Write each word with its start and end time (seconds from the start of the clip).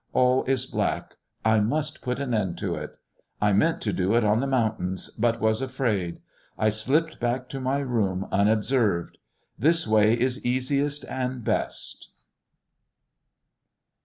All 0.13 0.43
is 0.45 0.65
black. 0.65 1.17
I 1.45 1.59
must 1.59 2.01
put 2.01 2.19
an 2.19 2.33
end 2.33 2.57
to 2.57 2.73
it.... 2.73 2.97
I 3.39 3.53
meant 3.53 3.81
to 3.81 3.93
do 3.93 4.15
it 4.15 4.23
on 4.23 4.39
the 4.39 4.47
mountains, 4.47 5.11
but 5.11 5.39
was 5.39 5.61
afraid. 5.61 6.21
I 6.57 6.69
slipped 6.69 7.19
back 7.19 7.47
to 7.49 7.59
my 7.61 7.77
room 7.81 8.27
unobserved. 8.31 9.19
This 9.59 9.85
way 9.85 10.19
is 10.19 10.43
easiest 10.43 11.05
and 11.05 11.43
best...." 11.43 12.09